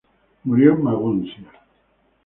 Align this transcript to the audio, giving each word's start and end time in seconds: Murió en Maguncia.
Murió 0.45 0.71
en 0.73 0.81
Maguncia. 0.83 1.47